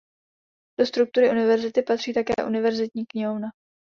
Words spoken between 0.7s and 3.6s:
Do struktury univerzity patří také Univerzitní knihovna.